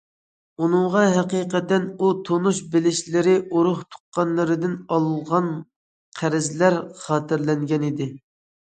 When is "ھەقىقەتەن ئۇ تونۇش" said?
1.15-2.63